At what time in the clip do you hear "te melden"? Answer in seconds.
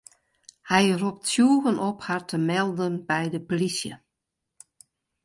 2.29-2.95